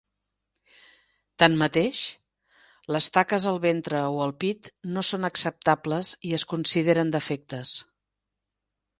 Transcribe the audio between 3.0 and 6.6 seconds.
taques al ventre o al pit no són acceptables i es